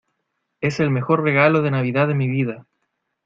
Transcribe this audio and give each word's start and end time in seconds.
es 0.61 0.79
el 0.79 0.89
mejor 0.89 1.21
regalo 1.21 1.61
de 1.61 1.69
Navidad 1.69 2.07
de 2.07 2.15
mi 2.15 2.27
vida. 2.27 2.65